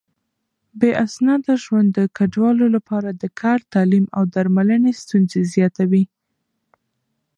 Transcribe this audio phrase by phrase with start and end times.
[0.79, 6.03] بې اسناده ژوند د کډوالو لپاره د کار، تعليم او درملنې ستونزې زياتوي.